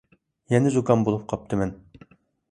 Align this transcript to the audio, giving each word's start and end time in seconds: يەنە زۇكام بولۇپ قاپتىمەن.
يەنە 0.53 0.69
زۇكام 0.75 1.03
بولۇپ 1.09 1.27
قاپتىمەن. 1.33 1.75